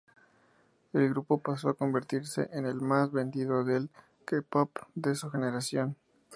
El 0.93 1.09
grupo 1.09 1.37
pasó 1.43 1.69
a 1.69 1.75
convertirse 1.75 2.49
en 2.53 2.65
el 2.65 2.81
más 2.81 3.11
vendido 3.11 3.63
del 3.63 3.91
K-pop 4.25 4.75
de 4.95 5.13
su 5.13 5.29
generación. 5.29 5.95